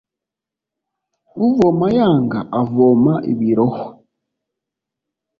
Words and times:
Uvoma 1.45 1.85
yanga 1.97 2.39
avoma 2.59 3.13
ibirohwa. 3.31 3.85